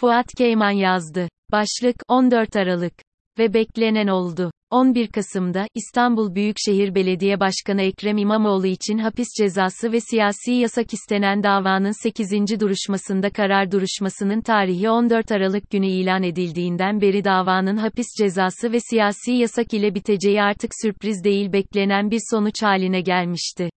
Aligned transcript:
Fuat 0.00 0.26
Keyman 0.36 0.70
yazdı. 0.70 1.28
Başlık 1.52 1.96
14 2.08 2.56
Aralık 2.56 2.92
ve 3.38 3.54
beklenen 3.54 4.06
oldu. 4.06 4.50
11 4.70 5.08
Kasım'da 5.08 5.66
İstanbul 5.74 6.34
Büyükşehir 6.34 6.94
Belediye 6.94 7.40
Başkanı 7.40 7.82
Ekrem 7.82 8.18
İmamoğlu 8.18 8.66
için 8.66 8.98
hapis 8.98 9.28
cezası 9.38 9.92
ve 9.92 10.00
siyasi 10.00 10.52
yasak 10.52 10.92
istenen 10.92 11.42
davanın 11.42 12.02
8. 12.02 12.60
duruşmasında 12.60 13.30
karar 13.30 13.72
duruşmasının 13.72 14.40
tarihi 14.40 14.90
14 14.90 15.32
Aralık 15.32 15.70
günü 15.70 15.86
ilan 15.86 16.22
edildiğinden 16.22 17.00
beri 17.00 17.24
davanın 17.24 17.76
hapis 17.76 18.06
cezası 18.18 18.72
ve 18.72 18.78
siyasi 18.90 19.32
yasak 19.32 19.74
ile 19.74 19.94
biteceği 19.94 20.42
artık 20.42 20.70
sürpriz 20.82 21.24
değil 21.24 21.52
beklenen 21.52 22.10
bir 22.10 22.20
sonuç 22.30 22.62
haline 22.62 23.00
gelmişti. 23.00 23.70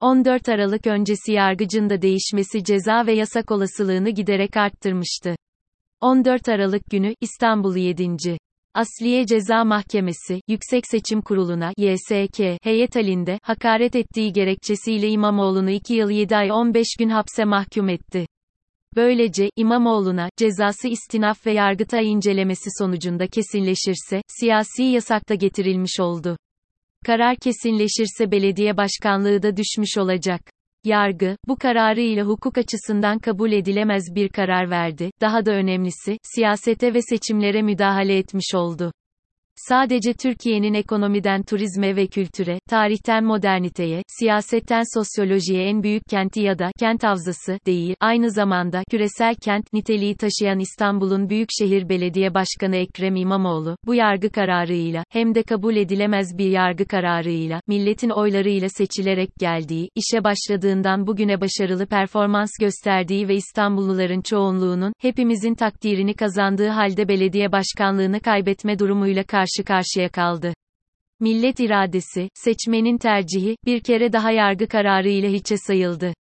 14 0.00 0.48
Aralık 0.48 0.86
öncesi 0.86 1.32
yargıcın 1.32 1.90
da 1.90 2.02
değişmesi 2.02 2.64
ceza 2.64 3.06
ve 3.06 3.12
yasak 3.12 3.50
olasılığını 3.50 4.10
giderek 4.10 4.56
arttırmıştı. 4.56 5.34
14 6.04 6.48
Aralık 6.48 6.90
günü 6.90 7.14
İstanbul 7.20 7.76
7. 7.76 8.16
Asliye 8.74 9.26
Ceza 9.26 9.64
Mahkemesi, 9.64 10.40
Yüksek 10.48 10.86
Seçim 10.86 11.22
Kurulu'na, 11.22 11.72
YSK, 11.76 12.40
heyet 12.62 12.96
halinde, 12.96 13.38
hakaret 13.42 13.96
ettiği 13.96 14.32
gerekçesiyle 14.32 15.08
İmamoğlu'nu 15.08 15.70
2 15.70 15.94
yıl 15.94 16.10
7 16.10 16.36
ay 16.36 16.52
15 16.52 16.86
gün 16.98 17.08
hapse 17.08 17.44
mahkum 17.44 17.88
etti. 17.88 18.26
Böylece, 18.96 19.50
İmamoğlu'na, 19.56 20.28
cezası 20.36 20.88
istinaf 20.88 21.46
ve 21.46 21.52
yargıtay 21.52 22.12
incelemesi 22.12 22.70
sonucunda 22.78 23.26
kesinleşirse, 23.26 24.22
siyasi 24.40 24.82
yasakta 24.82 25.34
getirilmiş 25.34 26.00
oldu. 26.00 26.36
Karar 27.06 27.36
kesinleşirse 27.36 28.30
belediye 28.30 28.76
başkanlığı 28.76 29.42
da 29.42 29.56
düşmüş 29.56 29.98
olacak. 29.98 30.53
Yargı, 30.84 31.36
bu 31.48 31.56
kararıyla 31.56 32.24
hukuk 32.24 32.58
açısından 32.58 33.18
kabul 33.18 33.52
edilemez 33.52 34.04
bir 34.14 34.28
karar 34.28 34.70
verdi. 34.70 35.10
Daha 35.20 35.46
da 35.46 35.52
önemlisi, 35.52 36.18
siyasete 36.22 36.94
ve 36.94 37.02
seçimlere 37.02 37.62
müdahale 37.62 38.18
etmiş 38.18 38.54
oldu. 38.54 38.92
Sadece 39.56 40.12
Türkiye'nin 40.12 40.74
ekonomiden 40.74 41.42
turizme 41.42 41.96
ve 41.96 42.06
kültüre, 42.06 42.58
tarihten 42.68 43.24
moderniteye, 43.24 44.02
siyasetten 44.06 44.82
sosyolojiye 44.94 45.64
en 45.64 45.82
büyük 45.82 46.02
kenti 46.08 46.40
ya 46.40 46.58
da 46.58 46.70
kent 46.78 47.04
havzası 47.04 47.58
değil, 47.66 47.94
aynı 48.00 48.30
zamanda 48.30 48.82
küresel 48.90 49.34
kent 49.34 49.72
niteliği 49.72 50.16
taşıyan 50.16 50.58
İstanbul'un 50.58 51.28
Büyükşehir 51.28 51.88
Belediye 51.88 52.34
Başkanı 52.34 52.76
Ekrem 52.76 53.16
İmamoğlu, 53.16 53.76
bu 53.86 53.94
yargı 53.94 54.30
kararıyla, 54.30 55.04
hem 55.10 55.34
de 55.34 55.42
kabul 55.42 55.76
edilemez 55.76 56.38
bir 56.38 56.50
yargı 56.50 56.86
kararıyla, 56.86 57.60
milletin 57.66 58.10
oylarıyla 58.10 58.68
seçilerek 58.68 59.30
geldiği, 59.38 59.88
işe 59.94 60.24
başladığından 60.24 61.06
bugüne 61.06 61.40
başarılı 61.40 61.86
performans 61.86 62.50
gösterdiği 62.60 63.28
ve 63.28 63.34
İstanbulluların 63.34 64.20
çoğunluğunun, 64.22 64.92
hepimizin 65.00 65.54
takdirini 65.54 66.14
kazandığı 66.14 66.68
halde 66.68 67.08
belediye 67.08 67.52
başkanlığını 67.52 68.20
kaybetme 68.20 68.78
durumuyla 68.78 69.22
karşı 69.22 69.43
karşı 69.44 69.64
karşıya 69.64 70.08
kaldı. 70.08 70.54
Millet 71.20 71.60
iradesi, 71.60 72.28
seçmenin 72.34 72.98
tercihi, 72.98 73.56
bir 73.66 73.80
kere 73.80 74.12
daha 74.12 74.30
yargı 74.30 74.68
kararı 74.68 75.08
ile 75.08 75.32
hiçe 75.32 75.56
sayıldı. 75.56 76.14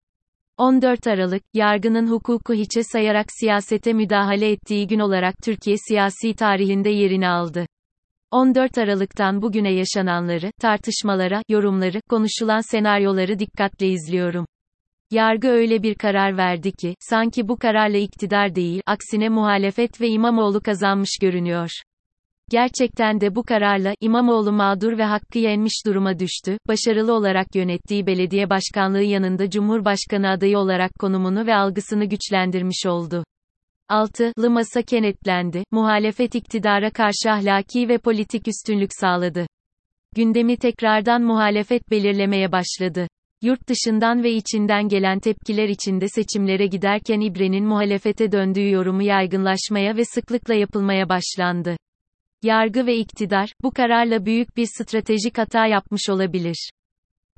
14 0.58 1.08
Aralık, 1.08 1.44
yargının 1.54 2.08
hukuku 2.08 2.54
hiçe 2.54 2.84
sayarak 2.84 3.26
siyasete 3.40 3.94
müdahale 3.94 4.52
ettiği 4.52 4.88
gün 4.88 5.00
olarak 5.00 5.36
Türkiye 5.44 5.76
siyasi 5.88 6.34
tarihinde 6.36 6.90
yerini 6.90 7.28
aldı. 7.28 7.66
14 8.32 8.78
Aralık'tan 8.78 9.42
bugüne 9.42 9.74
yaşananları, 9.74 10.52
tartışmalara, 10.62 11.42
yorumları, 11.50 12.02
konuşulan 12.10 12.72
senaryoları 12.72 13.40
dikkatle 13.40 13.88
izliyorum. 13.88 14.46
Yargı 15.12 15.48
öyle 15.48 15.84
bir 15.84 15.96
karar 15.96 16.38
verdi 16.38 16.72
ki, 16.72 16.96
sanki 17.00 17.48
bu 17.48 17.58
kararla 17.58 17.98
iktidar 17.98 18.56
değil, 18.56 18.82
aksine 18.86 19.30
muhalefet 19.30 20.02
ve 20.02 20.08
İmamoğlu 20.08 20.62
kazanmış 20.62 21.18
görünüyor. 21.22 21.70
Gerçekten 22.52 23.22
de 23.22 23.36
bu 23.36 23.44
kararla, 23.44 23.94
İmamoğlu 24.02 24.52
mağdur 24.52 24.98
ve 24.98 25.04
hakkı 25.04 25.40
yenmiş 25.40 25.86
duruma 25.86 26.20
düştü, 26.20 26.58
başarılı 26.68 27.14
olarak 27.14 27.56
yönettiği 27.56 28.08
belediye 28.08 28.50
başkanlığı 28.50 29.04
yanında 29.04 29.50
Cumhurbaşkanı 29.50 30.30
adayı 30.30 30.58
olarak 30.58 30.92
konumunu 31.00 31.46
ve 31.46 31.56
algısını 31.56 32.06
güçlendirmiş 32.06 32.86
oldu. 32.86 33.24
6. 33.90 34.34
Lı 34.40 34.50
masa 34.50 34.82
kenetlendi, 34.82 35.64
muhalefet 35.72 36.36
iktidara 36.36 36.90
karşı 36.90 37.32
ahlaki 37.32 37.90
ve 37.90 37.98
politik 37.98 38.48
üstünlük 38.48 38.90
sağladı. 39.00 39.48
Gündemi 40.16 40.58
tekrardan 40.58 41.22
muhalefet 41.22 41.92
belirlemeye 41.92 42.52
başladı. 42.52 43.08
Yurt 43.42 43.68
dışından 43.68 44.24
ve 44.24 44.32
içinden 44.32 44.88
gelen 44.88 45.20
tepkiler 45.20 45.70
içinde 45.70 46.08
seçimlere 46.08 46.68
giderken 46.68 47.20
İbre'nin 47.20 47.66
muhalefete 47.66 48.32
döndüğü 48.32 48.72
yorumu 48.72 49.04
yaygınlaşmaya 49.04 49.98
ve 49.98 50.06
sıklıkla 50.06 50.54
yapılmaya 50.54 51.10
başlandı. 51.10 51.78
Yargı 52.44 52.88
ve 52.88 52.96
iktidar, 52.98 53.54
bu 53.64 53.72
kararla 53.72 54.26
büyük 54.26 54.58
bir 54.58 54.66
stratejik 54.66 55.38
hata 55.38 55.68
yapmış 55.68 56.10
olabilir. 56.10 56.70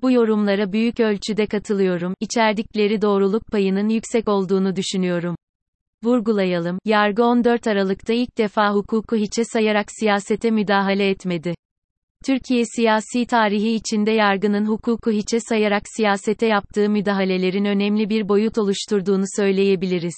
Bu 0.02 0.12
yorumlara 0.12 0.72
büyük 0.72 1.00
ölçüde 1.00 1.46
katılıyorum, 1.46 2.14
içerdikleri 2.20 3.02
doğruluk 3.02 3.48
payının 3.52 3.90
yüksek 3.90 4.28
olduğunu 4.28 4.76
düşünüyorum. 4.76 5.36
Vurgulayalım, 6.04 6.80
yargı 6.86 7.24
14 7.24 7.68
Aralık'ta 7.68 8.14
ilk 8.14 8.38
defa 8.38 8.74
hukuku 8.74 9.16
hiçe 9.16 9.44
sayarak 9.44 9.86
siyasete 10.00 10.52
müdahale 10.52 11.10
etmedi. 11.10 11.56
Türkiye 12.26 12.64
siyasi 12.66 13.26
tarihi 13.26 13.72
içinde 13.72 14.12
yargının 14.12 14.66
hukuku 14.66 15.12
hiçe 15.12 15.40
sayarak 15.40 15.84
siyasete 15.96 16.48
yaptığı 16.48 16.90
müdahalelerin 16.90 17.66
önemli 17.66 18.10
bir 18.10 18.30
boyut 18.30 18.58
oluşturduğunu 18.58 19.26
söyleyebiliriz. 19.36 20.16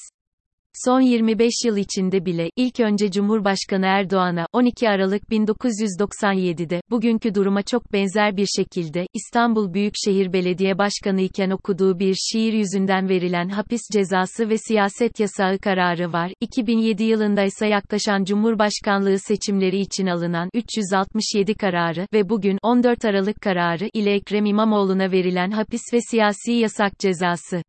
Son 0.86 1.02
25 1.02 1.54
yıl 1.66 1.78
içinde 1.78 2.26
bile, 2.26 2.50
ilk 2.56 2.80
önce 2.80 3.12
Cumhurbaşkanı 3.12 3.86
Erdoğan'a, 3.86 4.48
12 4.54 4.90
Aralık 4.90 5.24
1997'de, 5.24 6.82
bugünkü 6.90 7.36
duruma 7.36 7.62
çok 7.62 7.94
benzer 7.94 8.38
bir 8.38 8.46
şekilde, 8.46 9.08
İstanbul 9.14 9.74
Büyükşehir 9.74 10.34
Belediye 10.34 10.78
Başkanı 10.78 11.22
iken 11.22 11.50
okuduğu 11.50 12.00
bir 12.00 12.16
şiir 12.16 12.54
yüzünden 12.54 13.10
verilen 13.10 13.50
hapis 13.50 13.82
cezası 13.94 14.50
ve 14.50 14.58
siyaset 14.58 15.20
yasağı 15.20 15.58
kararı 15.58 16.14
var. 16.14 16.32
2007 16.42 17.04
yılında 17.04 17.44
ise 17.44 17.68
yaklaşan 17.68 18.24
Cumhurbaşkanlığı 18.24 19.20
seçimleri 19.20 19.80
için 19.80 20.08
alınan 20.08 20.50
367 20.54 21.54
kararı 21.54 22.08
ve 22.14 22.30
bugün 22.30 22.58
14 22.64 23.06
Aralık 23.06 23.42
kararı 23.42 23.90
ile 23.94 24.14
Ekrem 24.14 24.46
İmamoğlu'na 24.46 25.12
verilen 25.12 25.52
hapis 25.52 25.82
ve 25.94 26.00
siyasi 26.02 26.52
yasak 26.52 27.00
cezası. 27.00 27.62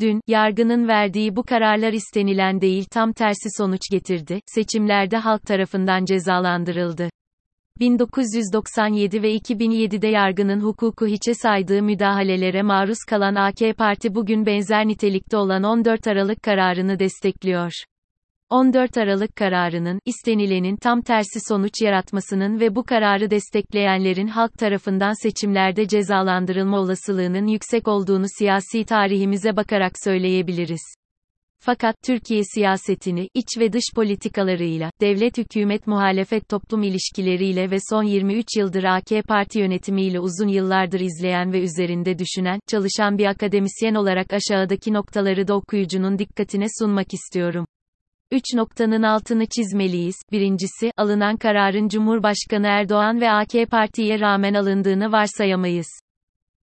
Dün, 0.00 0.20
yargının 0.26 0.88
verdiği 0.88 1.36
bu 1.36 1.42
kararlar 1.42 1.92
istenilen 1.92 2.60
değil 2.60 2.84
tam 2.90 3.12
tersi 3.12 3.48
sonuç 3.58 3.80
getirdi, 3.90 4.40
seçimlerde 4.46 5.16
halk 5.16 5.42
tarafından 5.42 6.04
cezalandırıldı. 6.04 7.08
1997 7.80 9.22
ve 9.22 9.36
2007'de 9.36 10.08
yargının 10.08 10.60
hukuku 10.60 11.06
hiçe 11.06 11.34
saydığı 11.34 11.82
müdahalelere 11.82 12.62
maruz 12.62 12.98
kalan 13.08 13.34
AK 13.34 13.76
Parti 13.78 14.14
bugün 14.14 14.46
benzer 14.46 14.88
nitelikte 14.88 15.36
olan 15.36 15.62
14 15.62 16.06
Aralık 16.06 16.42
kararını 16.42 16.98
destekliyor. 16.98 17.72
14 18.54 18.98
Aralık 18.98 19.36
kararının, 19.36 20.00
istenilenin 20.06 20.76
tam 20.76 21.02
tersi 21.02 21.38
sonuç 21.48 21.82
yaratmasının 21.82 22.60
ve 22.60 22.74
bu 22.74 22.84
kararı 22.84 23.30
destekleyenlerin 23.30 24.26
halk 24.26 24.58
tarafından 24.58 25.22
seçimlerde 25.22 25.88
cezalandırılma 25.88 26.80
olasılığının 26.80 27.46
yüksek 27.46 27.88
olduğunu 27.88 28.26
siyasi 28.38 28.84
tarihimize 28.84 29.56
bakarak 29.56 29.92
söyleyebiliriz. 30.04 30.80
Fakat 31.60 31.96
Türkiye 32.04 32.42
siyasetini, 32.54 33.28
iç 33.34 33.58
ve 33.58 33.72
dış 33.72 33.84
politikalarıyla, 33.94 34.90
devlet 35.00 35.38
hükümet 35.38 35.86
muhalefet 35.86 36.48
toplum 36.48 36.82
ilişkileriyle 36.82 37.70
ve 37.70 37.76
son 37.90 38.02
23 38.02 38.46
yıldır 38.56 38.84
AK 38.84 39.24
Parti 39.28 39.58
yönetimiyle 39.58 40.20
uzun 40.20 40.48
yıllardır 40.48 41.00
izleyen 41.00 41.52
ve 41.52 41.62
üzerinde 41.62 42.18
düşünen, 42.18 42.60
çalışan 42.68 43.18
bir 43.18 43.26
akademisyen 43.26 43.94
olarak 43.94 44.26
aşağıdaki 44.32 44.92
noktaları 44.92 45.48
da 45.48 45.54
okuyucunun 45.54 46.18
dikkatine 46.18 46.66
sunmak 46.78 47.14
istiyorum. 47.14 47.66
Üç 48.30 48.54
noktanın 48.54 49.02
altını 49.02 49.46
çizmeliyiz. 49.46 50.16
Birincisi, 50.32 50.90
alınan 50.96 51.36
kararın 51.36 51.88
Cumhurbaşkanı 51.88 52.66
Erdoğan 52.66 53.20
ve 53.20 53.30
AK 53.30 53.70
Parti'ye 53.70 54.20
rağmen 54.20 54.54
alındığını 54.54 55.12
varsayamayız. 55.12 55.86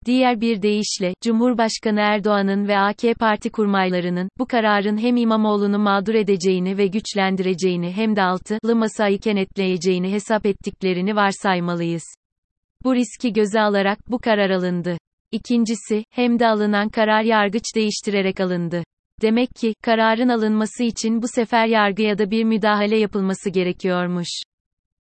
Diğer 0.05 0.41
bir 0.41 0.61
deyişle, 0.61 1.13
Cumhurbaşkanı 1.23 1.99
Erdoğan'ın 1.99 2.67
ve 2.67 2.77
AK 2.77 3.01
Parti 3.19 3.49
kurmaylarının, 3.49 4.29
bu 4.39 4.45
kararın 4.45 4.97
hem 4.97 5.17
İmamoğlu'nu 5.17 5.79
mağdur 5.79 6.13
edeceğini 6.13 6.77
ve 6.77 6.87
güçlendireceğini 6.87 7.91
hem 7.91 8.15
de 8.15 8.21
altılı 8.21 8.75
masayı 8.75 9.19
kenetleyeceğini 9.19 10.11
hesap 10.11 10.45
ettiklerini 10.45 11.15
varsaymalıyız. 11.15 12.03
Bu 12.83 12.95
riski 12.95 13.33
göze 13.33 13.61
alarak 13.61 14.11
bu 14.11 14.19
karar 14.19 14.49
alındı. 14.49 14.97
İkincisi, 15.31 16.03
hem 16.09 16.39
de 16.39 16.47
alınan 16.47 16.89
karar 16.89 17.21
yargıç 17.21 17.63
değiştirerek 17.75 18.39
alındı. 18.39 18.83
Demek 19.21 19.55
ki, 19.55 19.75
kararın 19.81 20.29
alınması 20.29 20.83
için 20.83 21.21
bu 21.21 21.27
sefer 21.27 21.65
yargıya 21.65 22.17
da 22.17 22.31
bir 22.31 22.43
müdahale 22.43 22.97
yapılması 22.97 23.49
gerekiyormuş. 23.49 24.29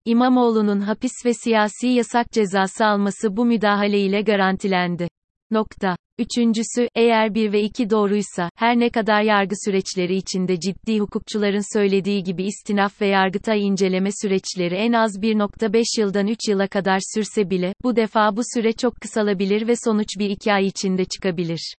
İmamoğlu'nun 0.05 0.81
hapis 0.81 1.13
ve 1.25 1.35
siyasi 1.35 1.87
yasak 1.87 2.33
cezası 2.33 2.87
alması 2.87 3.37
bu 3.37 3.45
müdahale 3.45 4.01
ile 4.01 4.23
garantilendi. 4.23 5.09
Nokta. 5.51 5.97
Üçüncüsü, 6.19 6.89
eğer 6.95 7.35
1 7.35 7.53
ve 7.53 7.63
2 7.63 7.91
doğruysa, 7.91 8.51
her 8.55 8.79
ne 8.79 8.91
kadar 8.91 9.23
yargı 9.23 9.55
süreçleri 9.65 10.17
içinde 10.17 10.61
ciddi 10.61 10.99
hukukçuların 10.99 11.79
söylediği 11.79 12.23
gibi 12.23 12.45
istinaf 12.45 13.01
ve 13.01 13.07
yargıtay 13.07 13.67
inceleme 13.67 14.11
süreçleri 14.23 14.75
en 14.75 14.93
az 14.93 15.19
1.5 15.19 16.01
yıldan 16.01 16.27
3 16.27 16.39
yıla 16.49 16.69
kadar 16.69 16.99
sürse 17.15 17.51
bile, 17.51 17.75
bu 17.83 17.97
defa 17.97 18.37
bu 18.37 18.41
süre 18.55 18.73
çok 18.73 18.97
kısalabilir 18.97 19.69
ve 19.69 19.75
sonuç 19.85 20.09
1-2 20.19 20.53
ay 20.53 20.67
içinde 20.67 21.05
çıkabilir. 21.05 21.75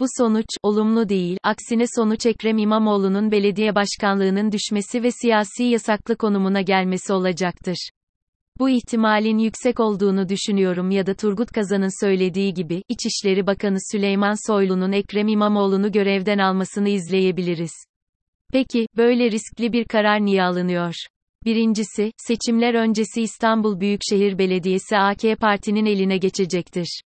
Bu 0.00 0.04
sonuç, 0.18 0.46
olumlu 0.62 1.08
değil, 1.08 1.38
aksine 1.42 1.84
sonuç 1.96 2.26
Ekrem 2.26 2.58
İmamoğlu'nun 2.58 3.30
belediye 3.30 3.74
başkanlığının 3.74 4.52
düşmesi 4.52 5.02
ve 5.02 5.10
siyasi 5.10 5.64
yasaklı 5.64 6.16
konumuna 6.16 6.60
gelmesi 6.60 7.12
olacaktır. 7.12 7.88
Bu 8.58 8.68
ihtimalin 8.68 9.38
yüksek 9.38 9.80
olduğunu 9.80 10.28
düşünüyorum 10.28 10.90
ya 10.90 11.06
da 11.06 11.14
Turgut 11.14 11.50
Kazan'ın 11.50 12.04
söylediği 12.04 12.54
gibi, 12.54 12.82
İçişleri 12.88 13.46
Bakanı 13.46 13.78
Süleyman 13.92 14.46
Soylu'nun 14.46 14.92
Ekrem 14.92 15.28
İmamoğlu'nu 15.28 15.92
görevden 15.92 16.38
almasını 16.38 16.88
izleyebiliriz. 16.88 17.72
Peki, 18.52 18.86
böyle 18.96 19.30
riskli 19.30 19.72
bir 19.72 19.84
karar 19.84 20.24
niye 20.24 20.42
alınıyor? 20.42 20.94
Birincisi, 21.44 22.12
seçimler 22.16 22.74
öncesi 22.74 23.22
İstanbul 23.22 23.80
Büyükşehir 23.80 24.38
Belediyesi 24.38 24.96
AK 24.96 25.40
Parti'nin 25.40 25.86
eline 25.86 26.16
geçecektir. 26.16 27.02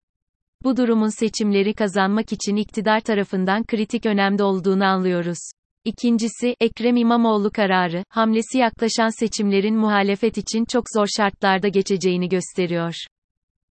Bu 0.64 0.76
durumun 0.76 1.20
seçimleri 1.20 1.74
kazanmak 1.74 2.32
için 2.32 2.56
iktidar 2.56 3.00
tarafından 3.00 3.64
kritik 3.64 4.06
önemde 4.06 4.42
olduğunu 4.42 4.84
anlıyoruz. 4.84 5.38
İkincisi, 5.84 6.54
Ekrem 6.60 6.96
İmamoğlu 6.96 7.50
kararı, 7.50 8.04
hamlesi 8.08 8.58
yaklaşan 8.58 9.20
seçimlerin 9.20 9.76
muhalefet 9.76 10.38
için 10.38 10.64
çok 10.72 10.84
zor 10.94 11.06
şartlarda 11.16 11.68
geçeceğini 11.68 12.28
gösteriyor. 12.28 12.94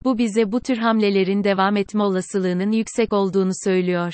Bu 0.05 0.19
bize 0.19 0.53
bu 0.53 0.61
tür 0.61 0.77
hamlelerin 0.77 1.45
devam 1.45 1.77
etme 1.77 2.03
olasılığının 2.03 2.73
yüksek 2.73 3.13
olduğunu 3.13 3.53
söylüyor. 3.65 4.13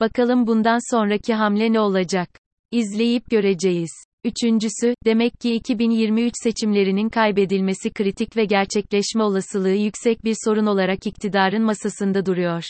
Bakalım 0.00 0.46
bundan 0.46 0.96
sonraki 0.96 1.34
hamle 1.34 1.72
ne 1.72 1.80
olacak? 1.80 2.28
İzleyip 2.70 3.30
göreceğiz. 3.30 3.90
Üçüncüsü, 4.24 4.94
demek 5.04 5.40
ki 5.40 5.54
2023 5.54 6.32
seçimlerinin 6.42 7.08
kaybedilmesi 7.08 7.92
kritik 7.92 8.36
ve 8.36 8.44
gerçekleşme 8.44 9.22
olasılığı 9.22 9.70
yüksek 9.70 10.24
bir 10.24 10.36
sorun 10.44 10.66
olarak 10.66 11.06
iktidarın 11.06 11.62
masasında 11.62 12.26
duruyor. 12.26 12.64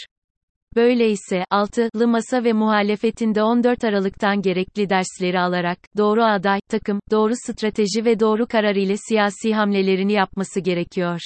Böyleyse, 0.77 1.45
altılı 1.51 2.09
masa 2.09 2.45
ve 2.45 2.53
muhalefetin 2.53 3.35
de 3.35 3.43
14 3.43 3.85
Aralık'tan 3.85 4.43
gerekli 4.43 4.91
dersleri 4.91 5.41
alarak, 5.41 5.79
doğru 5.97 6.25
aday, 6.25 6.61
takım, 6.69 7.01
doğru 7.11 7.33
strateji 7.47 8.05
ve 8.05 8.21
doğru 8.21 8.47
karar 8.47 8.77
ile 8.77 8.97
siyasi 9.09 9.55
hamlelerini 9.55 10.13
yapması 10.13 10.61
gerekiyor. 10.61 11.21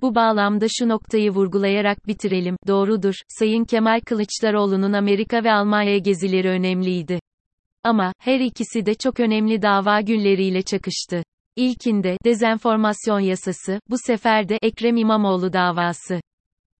Bu 0.00 0.14
bağlamda 0.14 0.66
şu 0.68 0.88
noktayı 0.88 1.30
vurgulayarak 1.30 2.06
bitirelim, 2.06 2.56
doğrudur, 2.66 3.14
Sayın 3.28 3.64
Kemal 3.64 4.00
Kılıçdaroğlu'nun 4.00 4.92
Amerika 4.92 5.44
ve 5.44 5.52
Almanya 5.52 5.98
gezileri 5.98 6.48
önemliydi. 6.48 7.18
Ama, 7.84 8.12
her 8.18 8.40
ikisi 8.40 8.86
de 8.86 8.94
çok 8.94 9.20
önemli 9.20 9.62
dava 9.62 10.00
günleriyle 10.00 10.62
çakıştı. 10.62 11.22
İlkinde, 11.56 12.16
dezenformasyon 12.24 13.20
yasası, 13.20 13.80
bu 13.90 13.96
sefer 14.06 14.48
de, 14.48 14.58
Ekrem 14.62 14.96
İmamoğlu 14.96 15.52
davası. 15.52 16.20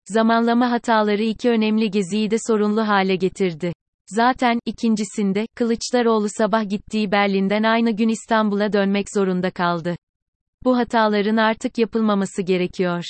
Zamanlama 0.09 0.71
hataları 0.71 1.23
iki 1.23 1.51
önemli 1.51 1.91
geziyi 1.91 2.31
de 2.31 2.37
sorunlu 2.47 2.89
hale 2.89 3.17
getirdi. 3.17 3.73
Zaten, 4.07 4.59
ikincisinde, 4.67 5.47
Kılıçdaroğlu 5.57 6.29
sabah 6.29 6.69
gittiği 6.69 7.13
Berlin'den 7.13 7.63
aynı 7.63 7.91
gün 7.91 8.09
İstanbul'a 8.09 8.73
dönmek 8.73 9.07
zorunda 9.15 9.51
kaldı. 9.51 9.97
Bu 10.65 10.77
hataların 10.77 11.37
artık 11.37 11.79
yapılmaması 11.79 12.43
gerekiyor. 12.43 13.05